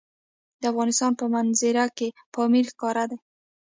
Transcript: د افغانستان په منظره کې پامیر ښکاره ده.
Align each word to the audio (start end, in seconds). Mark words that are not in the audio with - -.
د 0.61 0.63
افغانستان 0.71 1.11
په 1.19 1.25
منظره 1.33 1.85
کې 1.97 2.07
پامیر 2.33 2.65
ښکاره 2.71 3.05
ده. 3.11 3.17